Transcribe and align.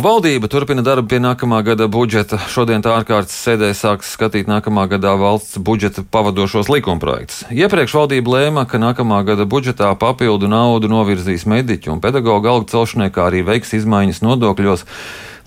Valdība 0.00 0.48
turpina 0.48 0.80
darbu 0.80 1.10
pie 1.12 1.18
nākamā 1.20 1.58
gada 1.60 1.84
budžeta. 1.92 2.38
Šodien 2.48 2.80
tā 2.80 2.94
ārkārtas 2.96 3.34
sēdē 3.36 3.68
sāks 3.76 4.14
skatīt 4.14 4.48
nākamā 4.48 4.86
gadā 4.88 5.10
valsts 5.20 5.58
budžeta 5.60 6.00
pavadošos 6.08 6.70
likumprojektus. 6.72 7.42
Iepriekš 7.52 7.98
valdība 7.98 8.32
lēma, 8.32 8.64
ka 8.70 8.80
nākamā 8.80 9.18
gada 9.28 9.44
budžetā 9.44 9.90
papildu 10.00 10.48
naudu 10.48 10.88
novirzīs 10.88 11.44
mediķu 11.44 11.92
un 11.92 12.00
pedagoģu 12.00 12.52
algu 12.54 12.70
celšanai, 12.72 13.10
kā 13.12 13.26
arī 13.28 13.42
veiks 13.44 13.76
izmaiņas 13.76 14.22
nodokļos, 14.24 14.86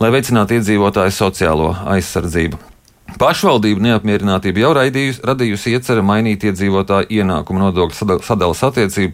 lai 0.03 0.13
veicinātu 0.13 0.59
iedzīvotāju 0.59 1.17
sociālo 1.17 1.71
aizsardzību. 1.95 2.72
Pašvaldību 3.19 3.83
neapmierinātība 3.83 4.63
jau 4.63 4.71
raidījus, 4.77 5.19
radījusi 5.27 5.73
iecerē 5.77 6.03
mainīt 6.05 6.45
iedzīvotāju 6.47 7.09
ienākumu 7.13 7.61
nodokļu 7.67 8.19
sadalas 8.25 8.63
attiecību, 8.65 9.13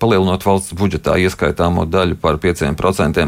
palielinot 0.00 0.46
valsts 0.46 0.76
budžetā 0.78 1.16
ieskaitāmo 1.24 1.86
daļu 1.90 2.18
par 2.22 2.38
5%. 2.42 3.26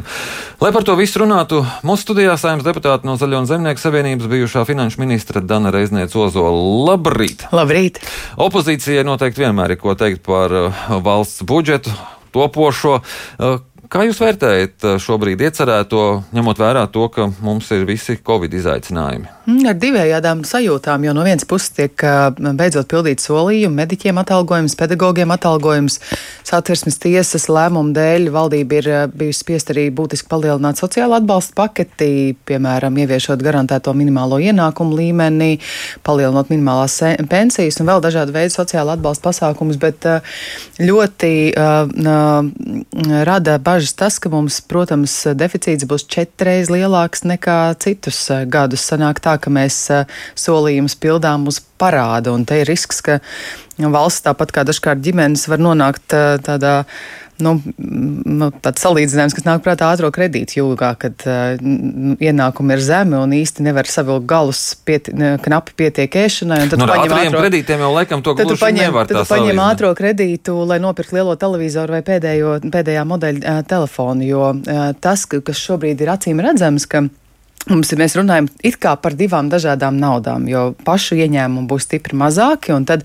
Lai 0.62 0.72
par 0.74 0.86
to 0.86 0.96
visu 0.98 1.22
runātu, 1.22 1.62
mūsu 1.86 2.06
studijā 2.06 2.36
saimnes 2.40 2.66
deputāti 2.66 3.08
no 3.08 3.16
Zaļo 3.20 3.42
un 3.42 3.48
Zemnieku 3.50 3.82
savienības 3.82 4.30
bijušā 4.30 4.64
finanšu 4.68 5.02
ministra 5.02 5.42
Dana 5.42 5.72
Reizniece 5.74 6.18
Ozola. 6.20 6.52
Labrīt! 6.90 7.48
Labrīt! 7.54 8.02
Opozīcijai 8.38 9.06
noteikti 9.06 9.46
vienmēr 9.46 9.74
ir 9.74 9.82
ko 9.82 9.96
teikt 9.98 10.22
par 10.26 10.54
uh, 10.54 10.84
valsts 11.04 11.46
budžetu 11.48 11.94
topošo. 12.34 13.00
Kā 13.88 14.02
jūs 14.04 14.18
vērtējat 14.20 14.84
eh, 14.84 14.96
šobrīd 15.00 15.40
iecerēto, 15.46 16.02
ņemot 16.36 16.58
vērā 16.60 16.82
to, 16.92 17.06
ka 17.08 17.30
mums 17.40 17.70
ir 17.72 17.86
visi 17.88 18.18
Covid 18.20 18.52
izaicinājumi? 18.58 19.30
Mm, 19.48 19.62
ar 19.70 19.78
divējādām 19.80 20.42
sajūtām, 20.44 21.06
jo 21.06 21.14
no 21.16 21.22
vienas 21.24 21.46
puses 21.48 21.72
tiek 21.72 22.04
eh, 22.04 22.18
beidzot 22.58 22.84
pildīt 22.90 23.24
solījumi, 23.24 23.78
mediķiem 23.78 24.20
atalgojums, 24.20 24.74
pedagogiem 24.76 25.32
atalgojums, 25.32 25.96
satversmes 26.44 27.00
tiesas 27.00 27.48
lēmumu 27.48 27.94
dēļ 27.96 28.28
valdība 28.34 28.76
ir 28.82 28.90
eh, 28.92 29.06
bijusi 29.08 29.40
spiest 29.40 29.72
arī 29.72 29.86
būtiski 29.96 30.28
palielināt 30.28 30.82
sociālo 30.82 31.16
atbalstu 31.16 31.56
paketi, 31.56 32.10
piemēram, 32.44 33.00
ieviešot 33.06 33.40
garantēto 33.40 33.96
minimālo 33.96 34.36
ienākumu 34.50 35.00
līmeni, 35.00 35.62
palielinot 36.04 36.52
minimālās 36.52 36.98
pensijas 37.32 37.80
un 37.80 37.88
vēl 37.88 38.04
dažādu 38.04 38.36
veidu 38.36 38.52
sociālo 38.58 38.92
atbalstu 38.98 39.30
pasākumus, 39.30 39.80
bet 39.80 40.04
ļoti 40.76 41.32
uh, 41.56 41.88
uh, 41.88 43.24
rada 43.24 43.56
bažas 43.56 43.77
bažas 43.78 43.94
tas, 43.94 44.16
ka 44.18 44.30
mums, 44.32 44.58
protams, 44.66 45.12
deficīts 45.38 45.86
būs 45.86 46.06
četreiz 46.10 46.70
lielāks 46.72 47.22
nekā 47.22 47.76
citus 47.78 48.18
eh, 48.34 48.42
gadus. 48.50 48.82
Sanāk 48.82 49.20
tā, 49.22 49.36
ka 49.38 49.52
mēs 49.54 49.76
eh, 49.94 50.08
solījumus 50.34 50.96
pildām 50.98 51.46
uz 51.46 51.60
parādu, 51.78 52.34
un 52.34 52.42
te 52.48 52.58
ir 52.58 52.66
risks, 52.66 52.98
ka 53.06 53.20
valsts 53.78 54.26
tāpat 54.26 54.50
kā 54.56 54.66
dažkārt 54.66 55.04
ģimenes 55.04 55.46
var 55.46 55.62
nonākt 55.62 56.16
eh, 56.16 56.40
tādā 56.42 56.74
nu, 57.44 57.54
nu, 57.78 58.48
tāds 58.64 58.82
salīdzinājums, 58.84 59.36
kas 59.36 59.46
nāk 59.46 59.62
prātā 59.64 59.90
ātrā 59.92 60.10
kredīta 60.14 60.58
jūgā, 60.58 60.90
kad 61.00 61.26
uh, 61.28 61.60
ienākumi 62.18 62.76
ir 62.76 62.82
zemi 62.84 63.18
un 63.18 63.34
īsti 63.36 63.66
nevar 63.66 63.88
savilkt 63.90 64.26
galus 64.30 64.62
pieti, 64.88 65.14
knapi 65.14 65.76
pietiek 65.78 66.18
ēšanai. 66.24 66.60
Tad 66.72 66.82
nu, 66.82 66.88
paņem 66.90 67.16
ātrā 67.18 67.44
kredītiem 67.44 67.84
jau 67.86 67.92
laikam 67.94 68.24
to 68.26 68.34
gluži 68.38 68.60
paņem, 68.62 68.82
nevar. 68.88 69.08
Tu 69.10 69.24
paņem 69.30 69.62
ātrā 69.68 69.92
kredītu, 69.98 70.56
lai 70.68 70.80
nopirkt 70.82 71.14
lielo 71.16 71.36
televizoru 71.40 71.98
vai 71.98 72.02
pēdējo, 72.06 72.58
pēdējā 72.74 73.06
modeļa 73.08 73.56
telefonu, 73.70 74.26
jo 74.28 74.50
tas, 75.04 75.26
kas 75.28 75.64
šobrīd 75.64 76.04
ir 76.04 76.14
acīm 76.14 76.42
redzams, 76.44 76.88
ka 76.90 77.06
Mums 77.66 77.90
ir, 77.92 77.98
mēs 78.00 78.14
runājam 78.16 78.46
it 78.64 78.78
kā 78.80 78.94
par 78.96 79.12
divām 79.18 79.50
dažādām 79.52 79.98
naudām, 80.00 80.46
jo 80.48 80.70
pašu 80.86 81.18
ieņēmumu 81.18 81.66
būs 81.68 81.84
stipri 81.84 82.16
mazāki, 82.16 82.70
un 82.72 82.86
tad 82.88 83.02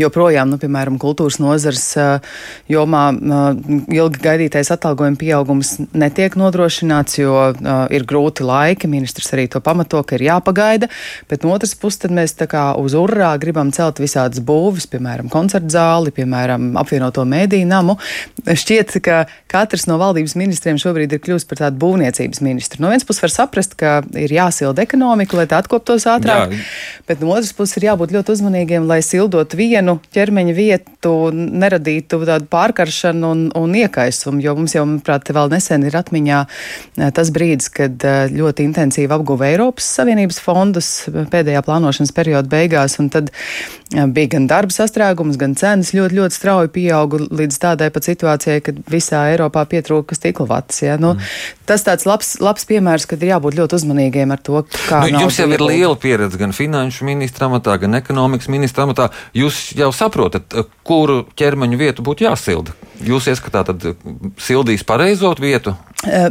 joprojām, 0.00 0.50
nu, 0.52 0.58
piemēram, 0.60 0.98
kultūras 1.00 1.38
nozars 1.40 1.84
jomā 2.68 3.04
ilgi 3.88 4.20
gaidītais 4.26 4.68
atalgojuma 4.74 5.16
pieaugums 5.20 5.70
netiek 5.96 6.36
nodrošināts, 6.36 7.16
jo 7.22 7.36
ir 7.94 8.04
grūti 8.08 8.44
laiki, 8.44 8.90
ministrs 8.90 9.32
arī 9.32 9.46
to 9.54 9.62
pamato, 9.64 10.02
ka 10.04 10.18
ir 10.18 10.26
jāpagaida, 10.26 10.90
bet 11.30 11.46
no 11.46 11.54
otras 11.54 11.72
puses 11.78 12.02
tad 12.04 12.12
mēs 12.12 12.36
tā 12.36 12.50
kā 12.50 12.66
uz 12.76 12.98
urrā 12.98 13.30
gribam 13.40 13.72
celt 13.72 14.02
visādas 14.02 14.42
būvis, 14.44 14.90
piemēram, 14.92 15.30
koncertu 15.32 15.72
zāli, 15.72 16.12
piemēram, 16.12 16.74
apvienoto 16.82 17.24
mēdīju 17.28 17.70
namu. 17.70 17.96
Šķiet, 18.44 18.98
ka 19.00 19.22
katrs 19.48 19.88
no 19.88 19.96
valdības 20.02 20.36
ministriem 20.36 20.80
šobrīd 20.82 21.16
ir 21.16 21.24
kļūst 21.24 21.48
par 21.48 21.64
tādu 21.64 21.80
būvniecības 21.80 22.44
ministru. 22.44 22.82
No 22.84 22.92
vienas 22.92 23.08
puses 23.08 23.24
var 23.24 23.36
saprast, 23.38 23.78
ka 23.78 23.91
ir 24.18 24.32
jāsilda 24.32 24.84
ekonomika, 24.84 25.36
lai 25.38 25.46
tā 25.50 25.60
atkoptos 25.62 26.06
ātrāk. 26.10 26.52
Jā. 26.54 26.62
Bet 27.08 27.22
no 27.22 27.32
otras 27.34 27.52
puses 27.56 27.78
ir 27.78 27.88
jābūt 27.90 28.14
ļoti 28.14 28.34
uzmanīgiem, 28.36 28.86
lai 28.88 29.00
sildot 29.04 29.56
vienu 29.58 29.98
ķermeņa 30.14 30.54
vietu, 30.56 31.14
neradītu 31.32 32.20
tādu 32.28 32.48
pārkaršanu 32.52 33.32
un, 33.34 33.44
un 33.58 33.76
iekaisumu. 33.82 34.42
Jo 34.44 34.54
mums 34.58 34.76
jau, 34.76 34.84
manuprāt, 34.88 35.30
vēl 35.34 35.52
nesen 35.52 35.86
ir 35.88 35.96
atmiņā 35.98 36.40
eh, 36.46 37.10
tas 37.14 37.32
brīdis, 37.34 37.70
kad 37.74 38.06
eh, 38.06 38.32
ļoti 38.32 38.66
intensīvi 38.68 39.12
apguva 39.16 39.50
Eiropas 39.50 39.88
Savienības 39.98 40.40
fondus 40.42 40.92
pēdējā 41.10 41.64
plānošanas 41.66 42.14
perioda 42.16 42.50
beigās. 42.52 42.98
Tad 43.12 43.32
eh, 43.32 44.06
bija 44.06 44.34
gan 44.36 44.48
darba 44.50 44.74
sastrēgums, 44.74 45.40
gan 45.40 45.56
cenas 45.58 45.92
ļoti, 45.96 46.20
ļoti 46.20 46.38
strauji 46.38 46.72
pieauga 46.76 47.24
līdz 47.28 47.60
tādai 47.66 47.90
pat 47.94 48.08
situācijai, 48.08 48.60
kad 48.64 48.78
visā 48.90 49.26
Eiropā 49.32 49.66
pietrūka 49.68 50.16
stikla 50.18 50.48
vats. 50.56 50.84
Ja? 50.84 50.98
Nu, 51.00 51.14
mm. 51.16 51.58
Tas 51.68 51.84
tāds 51.86 52.06
labs, 52.08 52.34
labs 52.42 52.66
piemērs, 52.68 53.06
kad 53.08 53.22
ir 53.22 53.32
jābūt 53.32 53.56
ļoti 53.56 53.78
uzmanīgiem 53.78 53.81
uzmanīgiem 53.82 54.32
ar 54.32 54.40
to, 54.42 54.62
kā. 54.86 55.02
Nu, 55.04 55.24
jums 55.26 55.40
jau 55.42 55.48
ir 55.52 55.64
liela 55.66 55.98
pieredze 56.00 56.40
gan 56.40 56.54
finanšu 56.56 57.06
ministra 57.08 57.50
amatā, 57.50 57.76
gan 57.82 57.98
ekonomikas 57.98 58.50
ministra 58.52 58.86
amatā. 58.86 59.10
Jūs 59.36 59.72
jau 59.78 59.90
saprotat, 59.96 60.56
kuru 60.86 61.22
ķermeņa 61.38 61.80
vietu 61.80 62.06
būtu 62.06 62.28
jāsilda. 62.28 62.74
Jūs 63.02 63.30
ieskatāt, 63.32 63.72
tad 63.72 64.38
sildīs 64.40 64.84
pareizot 64.86 65.42
vietu, 65.42 65.74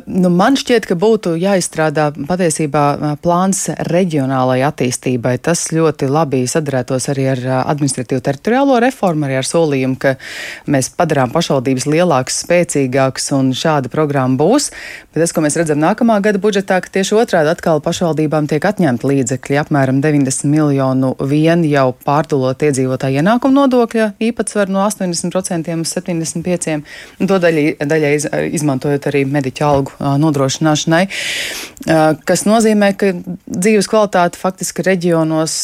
Nu, 0.05 0.27
man 0.35 0.57
šķiet, 0.59 0.83
ka 0.89 0.97
būtu 0.99 1.37
jāizstrādā 1.39 2.09
patiesībā 2.27 3.15
plāns 3.23 3.69
reģionālajai 3.87 4.65
attīstībai. 4.67 5.37
Tas 5.39 5.61
ļoti 5.71 6.09
labi 6.11 6.41
sadarētos 6.51 7.07
arī 7.13 7.29
ar 7.31 7.41
administratīvu 7.61 8.19
teritoriālo 8.25 8.81
reformu, 8.83 9.29
arī 9.29 9.37
ar 9.39 9.47
solījumu, 9.47 9.95
ka 10.01 10.17
mēs 10.67 10.89
padarām 10.97 11.31
pašvaldības 11.31 11.87
lielākas, 11.87 12.41
spēcīgākas 12.43 13.31
un 13.37 13.53
šāda 13.55 13.87
programma 13.93 14.35
būs. 14.41 14.73
Bet 15.13 15.23
tas, 15.23 15.31
ko 15.31 15.45
mēs 15.45 15.55
redzam 15.61 15.79
nākamā 15.79 16.19
gada 16.25 16.43
budžetā, 16.43 16.81
ka 16.83 16.91
tieši 16.91 17.15
otrādi 17.21 17.53
atkal 17.53 17.79
pašvaldībām 17.85 18.51
tiek 18.51 18.67
atņemti 18.67 19.07
līdzekļi, 19.07 19.61
apmēram 19.63 20.03
90 20.03 20.51
miljonu 20.51 21.13
vien 21.31 21.63
jau 21.63 21.93
pārdulot 22.03 22.67
iedzīvotāju 22.67 23.23
ienākumu 23.23 23.61
nodokļa 23.61 24.11
īpatsvaru 24.19 24.75
no 24.75 24.83
80% 24.83 25.79
uz 25.79 25.95
75%, 25.95 26.60
un 26.69 27.29
to 27.29 27.37
daļai, 27.41 27.65
daļai 27.87 28.11
iz, 28.17 28.27
izmantojot 28.59 29.07
arī 29.11 29.23
mediķu 29.29 29.65
algu 29.65 30.11
nodrošināšanai, 30.21 31.03
kas 32.27 32.45
nozīmē, 32.47 32.91
ka 32.99 33.13
dzīves 33.45 33.89
kvalitāte 33.91 34.39
faktiski 34.41 34.85
reģionos 34.87 35.55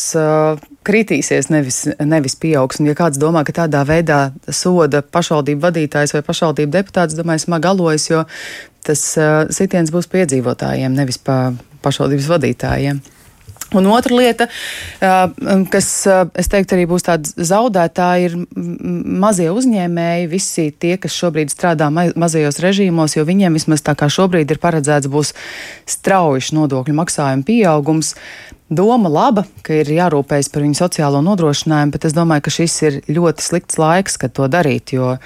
kritīsies, 0.88 1.52
nevis, 1.52 1.84
nevis 2.00 2.38
pieaugs. 2.40 2.80
Un, 2.82 2.90
ja 2.90 2.96
kāds 2.98 3.20
domā, 3.22 3.44
ka 3.48 3.56
tādā 3.64 3.84
veidā 3.88 4.22
soda 4.48 5.04
pašvaldību 5.04 5.66
vadītājs 5.68 6.16
vai 6.16 6.24
pašvaldību 6.26 6.74
deputāts, 6.78 7.18
domāju, 7.18 7.44
smagi 7.48 7.72
alojas, 7.74 8.08
jo 8.10 8.24
tas 8.88 9.04
sitiens 9.54 9.92
būs 9.92 10.08
piedzīvotājiem, 10.14 10.96
nevis 10.96 11.20
pa 11.20 11.52
pašvaldības 11.84 12.32
vadītājiem. 12.32 13.04
Un 13.76 13.88
otra 13.92 14.16
lieta, 14.16 14.46
kas, 15.72 15.88
es 16.40 16.48
teiktu, 16.48 16.78
arī 16.78 16.86
būs 16.88 17.04
tāda 17.04 17.48
zaudētāja, 17.50 18.30
ir 18.30 18.36
mazie 18.56 19.50
uzņēmēji, 19.52 20.30
visi 20.32 20.70
tie, 20.72 20.94
kas 21.02 21.16
šobrīd 21.18 21.52
strādā 21.52 21.90
mazajos 21.92 22.62
režīmos, 22.64 23.18
jo 23.18 23.26
viņiem 23.28 23.60
vismaz 23.60 23.84
tā 23.84 23.98
kā 24.00 24.08
šobrīd 24.08 24.56
ir 24.56 24.62
paredzēts, 24.64 25.12
būs 25.12 25.34
straujišs 25.98 26.54
nodokļu 26.56 26.96
maksājuma 26.96 27.48
pieaugums. 27.48 28.14
Doma 28.72 29.12
laba, 29.12 29.46
ka 29.64 29.76
ir 29.82 29.92
jārūpējas 29.96 30.50
par 30.52 30.64
viņu 30.64 30.80
sociālo 30.80 31.20
nodrošinājumu, 31.24 31.94
bet 31.96 32.08
es 32.08 32.16
domāju, 32.16 32.48
ka 32.48 32.56
šis 32.56 32.82
ir 32.88 32.98
ļoti 33.08 33.44
slikts 33.44 33.80
laiks, 33.80 34.18
kad 34.20 34.36
to 34.36 34.48
darīt, 34.52 34.96
jo 34.96 35.18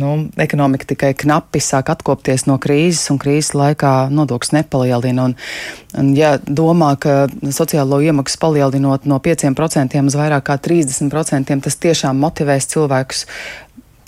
nu, 0.00 0.12
ekonomika 0.40 0.88
tikai 0.90 1.12
knapi 1.18 1.62
sāk 1.62 1.92
atkopties 1.92 2.46
no 2.48 2.56
krīzes, 2.62 3.06
un 3.12 3.20
krīzes 3.22 3.52
laikā 3.58 3.94
nodoklis 4.14 4.54
nepalielina. 4.56 5.30
Un, 5.30 5.36
un, 6.00 6.12
ja 6.18 6.36
domā, 6.40 6.94
ka 7.00 7.26
sociālo 7.54 8.00
iemaksu 8.04 8.40
palielinot 8.42 9.08
no 9.10 9.20
5% 9.22 10.04
uz 10.06 10.20
vairāk 10.20 10.48
kā 10.50 10.60
30%, 10.60 11.60
tas 11.66 11.82
tiešām 11.86 12.20
motivēs 12.24 12.70
cilvēkus 12.72 13.26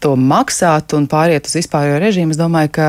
to 0.02 0.16
maksāt 0.18 0.94
un 0.96 1.06
pāriet 1.10 1.46
uz 1.46 1.54
vispārējo 1.60 2.00
režīmu, 2.02 2.34
es 2.34 2.40
domāju, 2.40 2.72
ka 2.74 2.88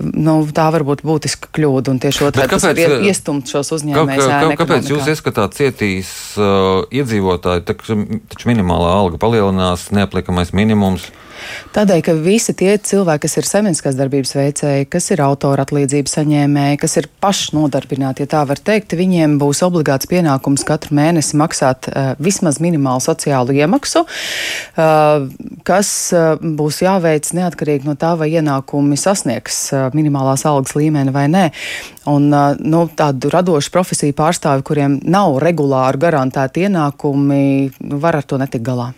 nu, 0.00 0.40
tā 0.54 0.66
var 0.74 0.84
būt 0.88 1.04
būtiska 1.06 1.52
kļūda. 1.54 1.94
Un 1.94 2.02
tieši 2.02 2.26
otrādi 2.26 2.50
tas 2.56 2.66
var 2.66 3.06
iestumt 3.06 3.50
šos 3.50 3.70
uzņēmējus. 3.78 4.26
Kā, 4.26 4.40
kā, 4.50 4.58
kāpēc 4.64 4.90
jūs 4.90 5.10
ieskatāt 5.14 5.56
cietīs 5.58 6.12
uh, 6.40 6.82
iedzīvotāji, 6.90 7.66
taču 7.70 8.50
minimālā 8.50 8.96
alga 8.98 9.20
palielinās, 9.22 9.90
neapliekamais 9.94 10.54
minimums? 10.56 11.10
Tādēļ, 11.74 12.00
ka 12.02 12.14
visi 12.18 12.54
tie 12.58 12.74
cilvēki, 12.76 13.22
kas 13.24 13.36
ir 13.38 13.46
saimnieciskās 13.48 13.98
darbības 13.98 14.32
veicēji, 14.34 14.88
kas 14.90 15.10
ir 15.14 15.22
autora 15.24 15.64
atlīdzības 15.66 16.16
saņēmēji, 16.18 16.80
kas 16.82 16.96
ir 17.00 17.08
pašnodarbināti, 17.22 18.24
ja 18.24 18.30
tā 18.34 18.42
var 18.48 18.58
teikt, 18.58 18.96
viņiem 18.98 19.36
būs 19.40 19.62
obligāts 19.66 20.08
pienākums 20.10 20.64
katru 20.66 20.96
mēnesi 20.98 21.38
maksāt 21.40 21.90
uh, 21.90 22.12
vismaz 22.22 22.60
minimālu 22.62 23.02
sociālu 23.04 23.54
iemaksu, 23.56 24.02
uh, 24.04 25.28
kas 25.68 25.92
uh, 26.16 26.34
būs 26.40 26.82
jāveic 26.84 27.30
neatkarīgi 27.38 27.88
no 27.88 27.96
tā, 28.00 28.16
vai 28.18 28.30
ienākumi 28.34 28.98
sasniegs 29.00 29.62
uh, 29.74 29.88
minimālās 29.96 30.46
algas 30.48 30.74
līmeni 30.78 31.14
vai 31.14 31.26
nē. 31.30 31.44
Un, 32.10 32.30
uh, 32.34 32.56
nu, 32.58 32.86
tādu 32.96 33.30
radošu 33.32 33.70
profesiju 33.74 34.16
pārstāvi, 34.18 34.66
kuriem 34.66 34.98
nav 35.06 35.38
regulāri 35.42 36.02
garantēti 36.02 36.66
ienākumi, 36.66 37.44
var 38.02 38.20
ar 38.20 38.26
to 38.26 38.40
netikt 38.40 38.66
galā. 38.66 38.90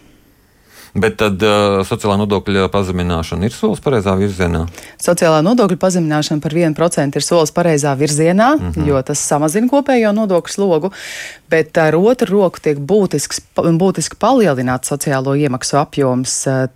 Bet 0.92 1.14
tad 1.22 1.40
uh, 1.40 1.78
sociālā 1.88 2.18
nodokļa 2.20 2.66
pazemināšana 2.72 3.46
ir 3.48 3.54
solis 3.56 3.80
pareizā 3.80 4.12
virzienā? 4.18 4.66
Sociālā 5.00 5.38
nodokļa 5.40 5.78
pazemināšana 5.80 6.44
par 6.44 6.52
1% 6.52 7.16
ir 7.16 7.24
solis 7.24 7.52
pareizā 7.56 7.94
virzienā, 7.96 8.50
mm 8.58 8.72
-hmm. 8.74 8.88
jo 8.90 9.00
tas 9.08 9.22
samazina 9.28 9.70
kopējo 9.70 10.10
nodokļu 10.12 10.52
slogu, 10.52 10.90
bet 11.48 11.78
ar 11.80 11.96
otru 11.96 12.36
roku 12.36 12.60
tiek 12.60 12.76
būtisks, 12.76 13.40
būtiski 13.56 14.20
palielināts 14.20 14.92
sociālo 14.92 15.32
iemaksu 15.32 15.80
apjoms, 15.80 16.36
uh, 16.46 16.68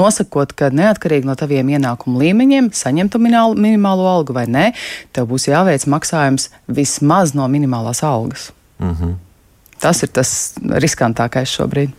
nosakot, 0.00 0.52
ka 0.52 0.70
neatkarīgi 0.70 1.28
no 1.28 1.34
taviem 1.36 1.68
ienākumu 1.68 2.24
līmeņiem, 2.24 2.72
saņemtu 2.72 3.20
minimālo, 3.20 3.60
minimālo 3.60 4.08
algu 4.08 4.32
vai 4.32 4.46
nē, 4.46 4.72
tev 5.12 5.28
būs 5.28 5.50
jāveic 5.52 5.84
maksājums 5.84 6.48
vismaz 6.66 7.34
no 7.34 7.44
minimālās 7.48 8.00
algas. 8.04 8.52
Mm 8.80 8.96
-hmm. 8.96 9.14
Tas 9.84 10.00
ir 10.06 10.12
tas 10.16 10.30
riskantākais 10.80 11.52
šobrīd. 11.58 11.92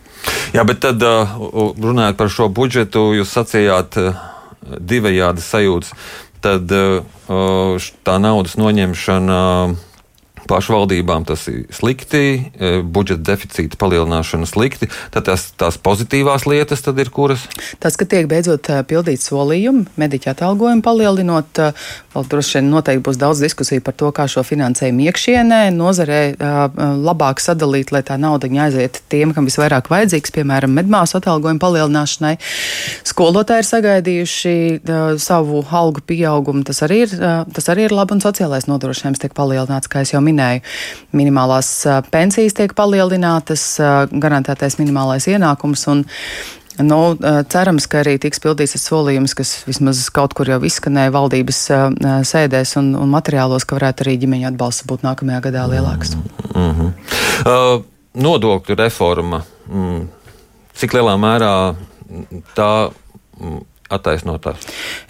Jā, 0.56 0.64
bet 0.66 0.80
tad 0.82 1.02
runājot 1.02 2.18
par 2.18 2.30
šo 2.32 2.48
budžetu, 2.50 3.12
jūs 3.14 3.30
sacījāt 3.36 3.98
divējādas 4.66 5.50
sajūtas. 5.54 5.92
Tad 6.42 6.72
tā 8.06 8.16
naudas 8.22 8.56
noņemšana 8.58 9.38
pašvaldībām 10.48 11.26
tas 11.28 11.46
ir 11.50 11.66
slikti, 11.74 12.22
e, 12.56 12.70
budžeta 12.82 13.32
deficīta 13.32 13.78
palielināšana 13.80 14.48
slikti, 14.48 14.88
tad 15.14 15.26
tās, 15.28 15.48
tās 15.58 15.78
pozitīvās 15.82 16.46
lietas 16.48 16.84
tad 16.86 16.98
ir 17.02 17.10
kuras? 17.14 17.46
Tas, 17.82 17.98
ka 17.98 18.06
tiek 18.08 18.28
beidzot 18.30 18.70
e, 18.70 18.80
pildīt 18.88 19.22
solījumi, 19.24 19.86
mediķa 20.00 20.34
atalgojumu 20.36 20.84
palielinot, 20.86 21.60
e, 21.60 21.70
vēl 22.14 22.28
droši 22.32 22.58
vien 22.60 22.70
noteikti 22.72 23.04
būs 23.08 23.20
daudz 23.20 23.42
diskusiju 23.44 23.84
par 23.84 23.96
to, 23.98 24.12
kā 24.16 24.28
šo 24.30 24.44
finansējumu 24.46 25.06
iekšienē 25.10 25.60
nozarē 25.74 26.20
labāk 26.76 27.42
sadalīt, 27.42 27.92
lai 27.92 28.02
tā 28.06 28.16
nauda 28.20 28.48
aiziet 28.64 29.02
tiem, 29.12 29.34
kam 29.36 29.48
visvairāk 29.48 29.90
vajadzīgs, 29.92 30.32
piemēram, 30.32 30.72
medmāsu 30.76 31.18
atalgojumu 31.18 31.60
palielināšanai. 31.62 32.34
Skolotāji 33.06 33.64
ir 33.64 33.68
sagaidījuši 33.68 34.54
savu 35.22 35.60
algu 35.76 36.00
pieaugumu, 36.06 36.64
tas 36.66 36.80
arī 36.86 37.02
ir, 37.04 37.12
tas 37.52 37.68
arī 37.72 37.86
ir 37.88 37.96
labi, 37.96 38.16
un 38.16 38.24
sociālais 38.24 38.68
nodrošinājums 38.70 39.20
tiek 39.22 39.36
palielināts, 39.36 39.90
kā 39.92 40.04
es 40.06 40.14
jau 40.14 40.22
minēju 40.24 40.35
minēju, 40.36 40.62
minimālās 41.16 41.72
pensijas 42.12 42.56
tiek 42.56 42.76
palielinātas, 42.76 43.64
garantētais 44.12 44.78
minimālais 44.82 45.28
ienākums. 45.32 45.88
Un, 45.92 46.06
Nu, 46.76 47.16
cerams, 47.48 47.86
ka 47.88 48.02
arī 48.02 48.18
tiks 48.20 48.36
pildīts 48.44 48.74
tas 48.74 48.82
solījums, 48.90 49.32
kas 49.32 49.52
vismaz 49.64 50.02
kaut 50.12 50.34
kur 50.36 50.50
jau 50.50 50.58
izskanēja 50.68 51.14
valdības 51.14 51.60
sēdēs 52.28 52.74
un, 52.76 52.90
un 53.00 53.08
materiālos, 53.14 53.64
ka 53.64 53.78
varētu 53.78 54.04
arī 54.04 54.18
ģimeņa 54.20 54.50
atbalsts 54.50 54.84
būt 54.90 55.06
nākamajā 55.06 55.40
gadā 55.46 55.62
lielāks. 55.70 56.12
Mm 56.52 56.74
-hmm. 56.76 56.90
uh, 57.48 57.80
nodokļu 58.12 58.76
reforma. 58.76 59.40
Mm. 59.72 60.04
Cik 60.76 60.98
lielā 60.98 61.16
mērā 61.16 61.54
tā. 62.56 62.70
Attaisnotās? 63.86 64.64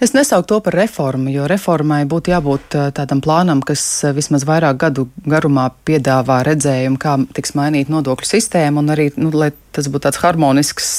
Es 0.05 0.13
nesaucu 0.13 0.49
to 0.51 0.59
par 0.67 0.75
reformu, 0.77 1.31
jo 1.33 1.47
reformai 1.49 2.03
būtu 2.09 2.33
jābūt 2.35 2.77
tādam 2.97 3.23
plānam, 3.25 3.63
kas 3.65 3.83
vismaz 4.17 4.45
vairāk 4.49 4.77
gadu 4.83 5.07
garumā 5.25 5.71
piedāvā 5.89 6.43
redzējumu, 6.45 7.01
kā 7.01 7.17
tiks 7.37 7.55
mainīt 7.57 7.89
nodokļu 7.93 8.29
sistēmu, 8.29 8.83
un 8.85 8.93
arī, 8.93 9.09
nu, 9.17 9.31
lai 9.33 9.49
tas 9.77 9.89
būtu 9.93 10.07
tāds 10.09 10.21
harmonisks 10.21 10.91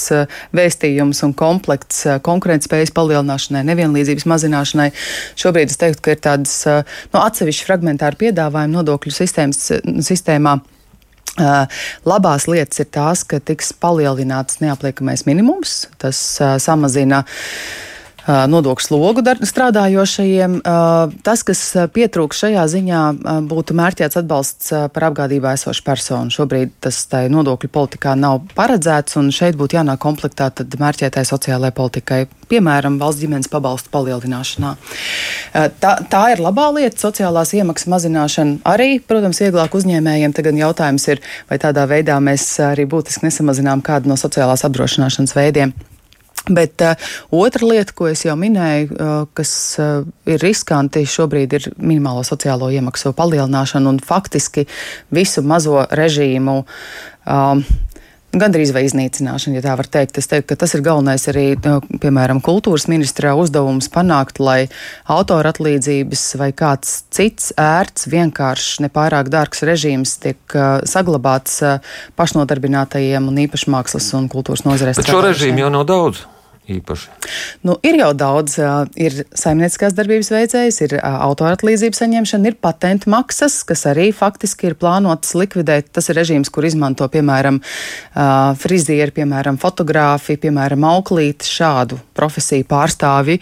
vēstījums 0.57 1.21
un 1.27 1.35
komplekts 1.37 2.03
konkurētspējas 2.25 2.93
palielināšanai, 2.97 3.65
nevienlīdzības 3.69 4.25
mazināšanai. 4.33 4.89
Šobrīd 5.37 5.73
es 5.73 5.81
teiktu, 5.81 6.03
ka 6.05 6.15
ir 6.15 6.23
tādas 6.25 6.55
nu, 6.65 7.21
atsevišķi 7.21 7.69
fragmentāri 7.69 8.25
piedāvājumi 8.25 8.77
nodokļu 8.79 9.13
sistēmas, 9.21 9.69
sistēmā. 10.09 10.57
Uh, 11.37 11.67
labās 12.09 12.47
lietas 12.49 12.81
ir 12.81 12.87
tās, 12.89 13.21
ka 13.27 13.37
tiks 13.37 13.69
palielināts 13.77 14.57
neapliekamais 14.63 15.27
minimums. 15.27 15.83
Tas 16.01 16.19
uh, 16.41 16.55
samazina 16.61 17.23
nodokļu 18.27 18.83
slogu 18.83 19.23
strādājošajiem. 19.23 20.59
Tas, 21.23 21.43
kas 21.47 21.61
pietrūks 21.95 22.43
šajā 22.43 22.65
ziņā, 22.73 23.01
būtu 23.47 23.75
mērķēts 23.77 24.19
atbalsts 24.21 24.73
par 24.93 25.07
apgādībā 25.09 25.55
esošu 25.55 25.85
personu. 25.87 26.33
Šobrīd 26.33 26.75
tas 26.83 26.99
tai 27.09 27.27
nodokļu 27.31 27.71
politikā 27.71 28.17
nav 28.19 28.43
paredzēts, 28.57 29.17
un 29.21 29.31
šeit 29.35 29.57
būtu 29.59 29.79
jānāk 29.79 30.01
komplektā 30.03 30.49
mērķētai 30.51 31.23
sociālajai 31.27 31.75
politikai, 31.77 32.21
piemēram, 32.51 32.99
valsts 33.01 33.23
ģimenes 33.23 33.51
pabalstu 33.51 33.91
palielināšanā. 33.95 34.75
Tā, 35.81 35.93
tā 36.11 36.23
ir 36.35 36.43
labā 36.43 36.69
lieta, 36.75 36.99
sociālās 37.07 37.53
iemaksas 37.57 37.91
mazināšana 37.91 38.61
arī, 38.67 38.97
protams, 39.03 39.41
vieglāk 39.43 39.75
uzņēmējiem. 39.79 40.35
Tagad 40.37 40.59
jautājums 40.59 41.07
ir, 41.13 41.23
vai 41.49 41.59
tādā 41.63 41.87
veidā 41.89 42.19
mēs 42.23 42.49
arī 42.63 42.87
būtiski 42.89 43.27
nesamazinām 43.27 43.83
kādu 43.85 44.11
no 44.11 44.19
sociālās 44.19 44.67
apdrošināšanas 44.67 45.35
veidiem. 45.37 45.75
Bet 46.47 46.81
uh, 46.81 46.95
otra 47.31 47.67
lieta, 47.67 47.95
ko 47.95 48.07
es 48.11 48.23
jau 48.25 48.35
minēju, 48.39 48.91
uh, 48.93 49.15
kas 49.37 49.51
uh, 49.81 50.07
ir 50.29 50.39
riskanti 50.43 51.03
šobrīd, 51.07 51.57
ir 51.57 51.67
minimālo 51.75 52.23
sociālo 52.27 52.69
iemaksu 52.71 53.13
palielināšana 53.17 53.91
un 53.91 53.99
faktiski 54.03 54.67
visu 55.11 55.43
mazo 55.43 55.83
režīmu. 55.91 56.61
Um, 57.27 57.65
Gandrīz 58.37 58.73
vai 58.75 58.83
iznīcināšana, 58.83 59.55
ja 59.57 59.63
tā 59.63 59.73
var 59.79 59.87
teikt. 59.89 60.17
Es 60.19 60.27
teiktu, 60.29 60.49
ka 60.51 60.57
tas 60.59 60.73
ir 60.75 60.83
galvenais 60.85 61.23
arī, 61.31 61.45
piemēram, 62.03 62.41
kultūras 62.43 62.85
ministrā 62.91 63.31
uzdevums 63.39 63.87
panākt, 63.93 64.41
lai 64.43 64.67
autora 65.09 65.53
atlīdzības 65.55 66.25
vai 66.37 66.51
kāds 66.51 66.99
cits 67.15 67.53
ērts, 67.57 68.09
vienkāršs, 68.11 68.81
nepārāk 68.83 69.31
dārgs 69.33 69.63
režīms 69.65 70.17
tiek 70.27 70.59
saglabāts 70.91 71.61
pašnodarbinātajiem 72.19 73.31
un 73.31 73.43
īpaši 73.47 73.73
mākslas 73.73 74.11
un 74.19 74.27
kultūras 74.31 74.67
nozarēs. 74.67 74.99
Bet 74.99 75.15
šo 75.15 75.23
režīmu 75.31 75.63
jau 75.63 75.71
nav 75.79 75.87
daudz 75.87 76.27
īpaši? 76.71 77.09
Nu, 77.67 77.77
ir 77.87 77.97
jau 77.99 78.11
daudz. 78.17 78.57
Ir 78.99 79.15
saimnieciskās 79.37 79.95
darbības 79.97 80.31
veicējs, 80.33 80.79
ir 80.85 80.95
autoratlīdzības 81.01 82.01
saņemšana, 82.03 82.51
ir 82.51 82.57
patentu 82.61 83.11
maksas, 83.13 83.59
kas 83.67 83.85
arī 83.89 84.09
faktiski 84.15 84.71
ir 84.71 84.77
plānotas 84.79 85.35
likvidēt. 85.37 85.91
Tas 85.95 86.09
ir 86.11 86.19
režīms, 86.19 86.51
kur 86.53 86.67
izmanto 86.67 87.07
piemēram 87.11 87.61
frizieri, 88.61 89.13
piemēram, 89.15 89.59
fotogrāfi, 89.61 90.37
piemēram, 90.41 90.85
auklīti, 90.87 91.47
šādu 91.57 91.99
profesiju 92.17 92.65
pārstāvi, 92.67 93.37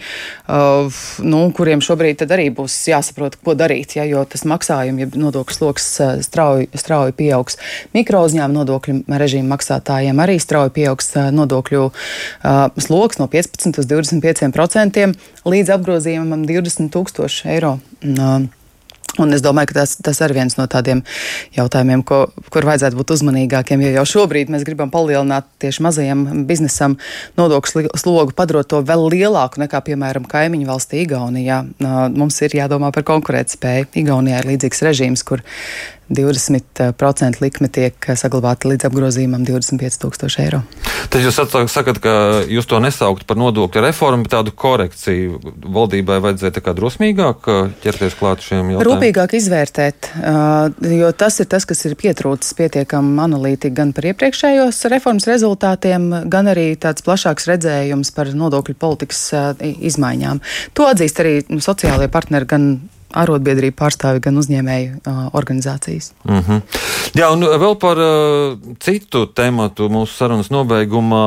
nu, 1.26 1.42
kuriem 1.56 1.80
šobrīd 1.84 2.26
arī 2.26 2.50
būs 2.54 2.76
jāsaprot, 2.90 3.38
ko 3.44 3.54
darīt, 3.58 3.96
ja, 3.96 4.04
jo 4.08 4.24
tas 4.28 4.44
maksājums, 4.48 5.00
ja 5.00 5.08
nodokļu 5.26 5.56
sloks 5.56 5.88
strauji, 6.26 6.68
strauji 6.76 7.16
pieaugs. 7.16 7.56
Mikro 7.96 8.22
uzņēmuma 8.26 8.60
nodokļu 8.60 8.98
režīmu 9.08 9.48
maksātājiem 9.54 10.20
arī 10.22 10.36
strauji 10.42 10.74
pieaugs 10.76 11.14
nodokļu 11.36 11.86
sloks 12.86 13.15
pieaugs 13.16 13.20
no 13.20 13.28
15 13.28 13.80
līdz 13.80 14.20
25 14.20 14.52
procentiem 14.52 15.16
līdz 15.46 15.74
apgrozījumam 15.76 16.46
20 16.46 16.92
tūkstoši 16.92 17.50
eiro. 17.56 17.78
Un, 18.04 18.50
Un 19.16 19.32
es 19.32 19.40
domāju, 19.40 19.70
ka 19.70 19.78
tas, 19.78 19.94
tas 20.04 20.18
ir 20.20 20.32
viens 20.36 20.58
no 20.58 20.66
tādiem 20.68 20.98
jautājumiem, 21.56 22.02
ko, 22.04 22.26
kur 22.52 22.66
vajadzētu 22.68 22.98
būt 22.98 23.14
uzmanīgākiem. 23.14 23.80
Jo 23.80 23.92
jau 23.94 24.02
šobrīd 24.10 24.50
mēs 24.52 24.66
gribam 24.66 24.90
palielināt 24.92 25.46
tieši 25.62 25.80
mazajam 25.86 26.26
biznesam 26.44 26.98
nodokļu 27.40 27.94
slogu, 27.96 28.34
padarot 28.36 28.68
to 28.68 28.82
vēl 28.84 29.06
lielāku 29.14 29.62
nekā, 29.62 29.80
piemēram, 29.88 30.26
kaimiņu 30.28 30.68
valstī 30.68 31.06
Igaunijā. 31.06 31.62
Mums 32.12 32.42
ir 32.44 32.58
jādomā 32.58 32.92
par 32.92 33.06
konkurētspēju. 33.08 33.88
Igaunijā 34.02 34.42
ir 34.42 34.50
līdzīgs 34.52 34.84
režīms, 34.84 35.24
kur 35.24 35.40
20% 36.10 37.40
likme 37.42 37.68
tiek 37.72 38.08
saglabāta 38.14 38.70
līdz 38.70 38.86
apgrozījumam 38.88 39.42
25,000 39.46 40.42
eiro. 40.44 40.62
Tad 41.10 41.22
jūs 41.24 41.38
sakat, 41.72 41.98
ka 42.02 42.12
jūs 42.50 42.68
to 42.70 42.78
nesaukt 42.82 43.26
par 43.26 43.38
nodokļu 43.40 43.82
reformu, 43.82 44.26
bet 44.26 44.34
tādu 44.36 44.54
korekciju 44.54 45.40
valdībai 45.76 46.18
vajadzēja 46.24 46.56
tā 46.56 46.62
kā 46.64 46.74
drosmīgāk 46.76 47.50
uh, 47.50 47.70
ķerties 47.82 48.16
klāt 48.18 48.44
šiem 48.46 48.72
jautājumiem? 48.74 48.86
Rūpīgāk 48.86 49.36
izvērtēt, 49.38 50.10
jo 50.96 51.12
tas 51.18 51.40
ir 51.42 51.50
tas, 51.50 51.66
kas 51.68 51.84
ir 51.88 51.96
pietrūcis 51.98 52.56
pietiekami 52.58 53.22
analītiski 53.26 53.74
gan 53.76 53.92
par 53.96 54.08
iepriekšējos 54.12 54.82
reformas 54.92 55.26
rezultātiem, 55.28 56.08
gan 56.30 56.50
arī 56.52 56.68
tāds 56.80 57.04
plašāks 57.06 57.48
redzējums 57.50 58.12
par 58.16 58.30
nodokļu 58.36 58.76
politikas 58.78 59.22
izmaiņām. 59.62 60.42
To 60.76 60.90
atzīst 60.90 61.22
arī 61.22 61.38
sociālajie 61.62 62.12
partneri 62.12 62.50
gan 62.50 62.68
arotbiedrību 63.14 63.76
pārstāvi, 63.78 64.22
gan 64.24 64.38
uzņēmēju 64.40 64.92
uh, 64.98 65.22
organizācijas. 65.38 66.12
Mm 66.24 66.42
-hmm. 66.42 66.62
Jā, 67.14 67.30
un 67.32 67.46
vēl 67.46 67.78
par 67.80 67.98
uh, 68.02 68.58
citu 68.80 69.26
tematu 69.26 69.88
mūsu 69.88 70.16
sarunas 70.16 70.50
nobeigumā. 70.50 71.24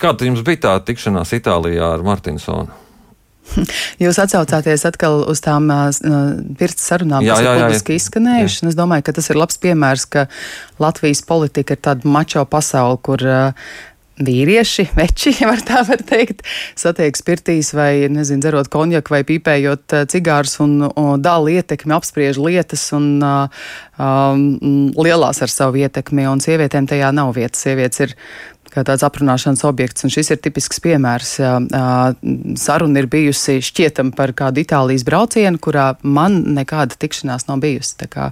Kāda 0.00 0.26
jums 0.26 0.42
bija 0.42 0.56
tā 0.56 0.78
tikšanās 0.84 1.32
Itālijā 1.32 1.94
ar 1.94 2.02
Martinsonu? 2.02 2.68
Jūs 4.02 4.18
atsaucāties 4.22 4.84
atkal 4.88 5.24
uz 5.30 5.40
tām 5.44 5.68
uh, 5.70 5.90
pirts 6.58 6.86
sarunām, 6.88 7.24
Jā, 7.24 7.36
kas 7.36 7.44
jā, 7.44 7.54
ir 7.54 7.64
publiski 7.64 7.98
izskanējušas. 8.00 8.68
Es 8.72 8.78
domāju, 8.78 9.06
ka 9.06 9.12
tas 9.12 9.30
ir 9.30 9.40
labs 9.40 9.60
piemērs, 9.62 10.06
ka 10.10 10.26
Latvijas 10.82 11.22
politika 11.28 11.76
ir 11.76 11.82
tāda 11.84 12.08
mačo 12.08 12.44
pasaule, 12.48 12.98
kur 13.04 13.24
uh, 13.28 13.52
vīrieši, 14.20 14.88
veči, 14.94 15.34
var 15.50 15.62
tā 15.66 15.82
var 15.88 16.02
teikt, 16.06 16.44
satiek 16.78 17.16
spirtīs 17.18 17.72
vai, 17.74 18.06
nezinu, 18.12 18.42
dzerot 18.44 18.70
konjaku 18.72 19.16
vai 19.16 19.22
pīpējot 19.26 19.96
uh, 19.96 20.06
cigārus 20.10 20.58
un, 20.64 20.78
un 20.86 21.22
dala 21.22 21.56
ietekmi, 21.56 21.94
apspriež 21.96 22.38
lietas 22.42 22.86
un 22.96 23.08
uh, 23.24 23.66
um, 23.98 24.90
lielās 24.94 25.42
ar 25.44 25.52
savu 25.52 25.82
ietekmi, 25.82 26.28
un 26.30 26.42
sievietēm 26.44 26.88
tajā 26.90 27.10
nav 27.14 27.34
vietas. 27.36 27.64
Sievietes 27.64 28.06
ir 28.06 28.16
kā 28.74 28.84
tāds 28.86 29.04
aprunāšanas 29.06 29.64
objekts. 29.68 30.04
Un 30.06 30.12
šis 30.12 30.32
ir 30.34 30.40
tipisks 30.42 30.82
piemērs. 30.84 31.36
Saruna 32.60 33.02
ir 33.02 33.08
bijusi 33.10 33.60
šķietam 33.64 34.12
par 34.16 34.34
kādu 34.36 34.64
Itālijas 34.64 35.06
braucienu, 35.06 35.60
kurā 35.62 35.86
man 36.02 36.40
nekāda 36.56 36.98
tikšanās 36.98 37.48
nav 37.48 37.62
bijusi. 37.64 37.94
Tā 38.02 38.10
kā, 38.10 38.28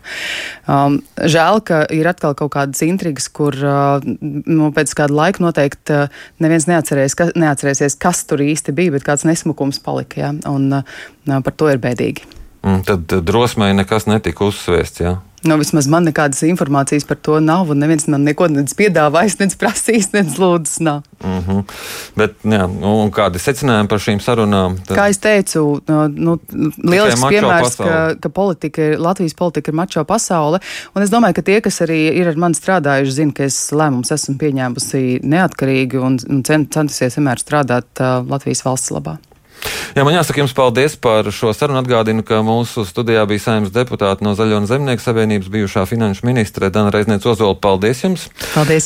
um, 0.67 1.01
žēl, 1.17 1.63
ka 1.67 1.83
ir 1.95 2.11
atkal 2.11 2.37
kaut 2.39 2.55
kādas 2.57 2.83
intrigas, 2.87 3.29
kur 3.33 3.57
uh, 3.57 4.03
nu, 4.03 4.71
pēc 4.75 4.95
kāda 4.99 5.19
laika 5.23 5.45
noteikti 5.45 5.99
uh, 6.05 6.23
neviens 6.43 6.69
neatcerēs, 6.71 7.17
ka, 7.19 7.31
neatcerēsies, 7.39 7.99
kas 8.03 8.25
tur 8.29 8.43
īsti 8.45 8.75
bija, 8.77 8.97
bet 8.97 9.07
kāds 9.07 9.27
nesmukums 9.29 9.83
palika. 9.85 10.23
Jā, 10.25 10.33
un 10.51 10.83
uh, 10.83 11.43
par 11.43 11.57
to 11.57 11.71
ir 11.73 11.83
bēdīgi. 11.83 12.29
Un 12.63 12.85
tad 12.87 13.11
drosmei 13.27 13.73
nekas 13.75 14.07
netika 14.07 14.47
uzsvēsts. 14.47 15.03
Jā. 15.03 15.17
Nu, 15.43 15.57
vismaz 15.59 15.89
man 15.91 16.07
nekādas 16.07 16.43
informācijas 16.47 17.07
par 17.09 17.19
to 17.19 17.41
nav, 17.43 17.71
un 17.75 17.81
neviens 17.83 18.07
man 18.11 18.23
neko 18.23 18.47
nedz 18.53 18.77
piedāvājis, 18.79 19.39
nedz 19.41 19.57
prasījis, 19.59 20.13
nedz 20.15 20.37
lūdzis. 20.39 20.79
Nav. 20.87 21.03
Mm 21.25 21.41
-hmm. 21.47 21.63
Bet, 22.17 22.37
jā, 22.45 22.67
un 22.67 23.11
kādi 23.11 23.39
secinājumi 23.43 23.89
par 23.89 23.99
šīm 23.99 24.21
sarunām? 24.21 24.77
Tad... 24.87 24.97
Kā 24.99 25.09
es 25.11 25.19
teicu, 25.19 25.81
nu, 26.15 26.39
lielisks 26.85 27.25
piemērs, 27.25 27.77
ka, 27.77 27.85
pasaule. 27.85 28.17
ka 28.21 28.29
politika, 28.29 28.83
ir- 28.83 28.99
Latvijas 28.99 29.35
politika 29.35 29.71
ir 29.71 29.75
mačo 29.75 30.05
pasaule. 30.05 30.61
Un 30.95 31.03
es 31.03 31.11
domāju, 31.11 31.35
ka 31.35 31.43
tie, 31.43 31.61
kas 31.61 31.81
arī 31.81 32.01
ir 32.21 32.29
ar 32.29 32.37
mani 32.37 32.55
strādājuši, 32.55 33.11
zina, 33.11 33.33
ka 33.33 33.45
es 33.45 33.73
lēmumus 33.73 34.15
esmu 34.15 34.39
pieņēmusi 34.39 35.21
neatkarīgi 35.23 35.97
un, 35.99 36.19
un 36.29 36.43
cen, 36.43 36.67
centusies 36.67 37.17
vienmēr 37.17 37.39
strādāt 37.39 38.01
uh, 38.01 38.29
Latvijas 38.29 38.65
valsts 38.65 38.91
labā. 38.91 39.19
Jā, 39.93 40.05
man 40.07 40.17
jāsaka 40.17 40.41
jums 40.41 40.55
paldies 40.57 40.97
par 40.97 41.29
šo 41.35 41.53
sarunu. 41.57 41.83
Atgādinu, 41.83 42.25
ka 42.25 42.41
mūsu 42.47 42.87
studijā 42.89 43.25
bija 43.29 43.43
saimnes 43.45 43.75
deputāti 43.75 44.25
no 44.25 44.33
Zaļo 44.39 44.63
un 44.63 44.69
Zemnieku 44.71 45.05
savienības 45.05 45.51
bijušā 45.53 45.85
finanšu 45.91 46.27
ministre 46.29 46.71
Dana 46.73 46.93
Reizniec 46.95 47.27
Ozola. 47.29 47.59
Paldies 47.59 48.05
jums! 48.07 48.29
Paldies! 48.55 48.81